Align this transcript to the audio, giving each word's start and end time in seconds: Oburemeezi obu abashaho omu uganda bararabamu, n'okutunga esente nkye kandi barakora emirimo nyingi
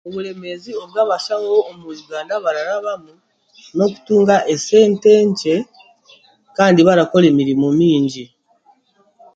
Oburemeezi 0.07 0.71
obu 0.81 0.95
abashaho 1.05 1.51
omu 1.69 1.85
uganda 2.05 2.33
bararabamu, 2.45 3.13
n'okutunga 3.75 4.35
esente 4.53 5.11
nkye 5.29 5.55
kandi 6.57 6.79
barakora 6.87 7.25
emirimo 7.31 7.67
nyingi 7.79 8.23